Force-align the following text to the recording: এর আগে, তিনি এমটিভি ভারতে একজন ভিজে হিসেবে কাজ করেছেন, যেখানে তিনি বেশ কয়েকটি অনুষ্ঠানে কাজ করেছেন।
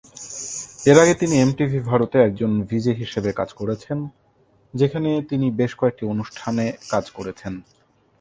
এর 0.85 0.97
আগে, 0.99 1.13
তিনি 1.13 1.35
এমটিভি 1.39 1.79
ভারতে 1.89 2.17
একজন 2.19 2.51
ভিজে 2.61 2.93
হিসেবে 2.93 3.29
কাজ 3.33 3.49
করেছেন, 3.53 3.97
যেখানে 4.73 5.09
তিনি 5.29 5.47
বেশ 5.51 5.71
কয়েকটি 5.75 6.03
অনুষ্ঠানে 6.05 6.65
কাজ 6.89 7.05
করেছেন। 7.09 7.53